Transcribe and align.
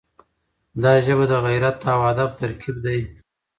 دا 0.83 0.93
ژبه 1.05 1.25
د 1.31 1.33
غیرت 1.45 1.77
او 1.93 1.99
ادب 2.11 2.29
ترکیب 2.39 2.75
دی. 2.85 2.99